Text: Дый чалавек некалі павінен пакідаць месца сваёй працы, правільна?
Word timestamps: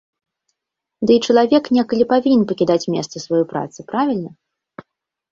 Дый 1.09 1.17
чалавек 1.25 1.63
некалі 1.77 2.07
павінен 2.13 2.45
пакідаць 2.51 2.89
месца 2.93 3.15
сваёй 3.25 3.45
працы, 3.53 3.79
правільна? 3.93 4.31